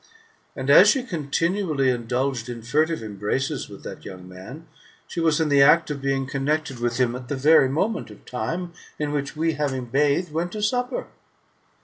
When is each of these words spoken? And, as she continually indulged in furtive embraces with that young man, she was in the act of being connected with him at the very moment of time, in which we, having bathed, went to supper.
And, 0.55 0.71
as 0.71 0.87
she 0.87 1.03
continually 1.03 1.91
indulged 1.91 2.49
in 2.49 2.63
furtive 2.63 3.03
embraces 3.03 3.69
with 3.69 3.83
that 3.83 4.03
young 4.03 4.27
man, 4.27 4.65
she 5.05 5.19
was 5.19 5.39
in 5.39 5.47
the 5.47 5.61
act 5.61 5.91
of 5.91 6.01
being 6.01 6.25
connected 6.25 6.79
with 6.79 6.97
him 6.97 7.15
at 7.15 7.27
the 7.27 7.35
very 7.35 7.69
moment 7.69 8.09
of 8.09 8.25
time, 8.25 8.73
in 8.97 9.11
which 9.11 9.35
we, 9.35 9.53
having 9.53 9.85
bathed, 9.85 10.31
went 10.33 10.53
to 10.53 10.63
supper. 10.63 11.05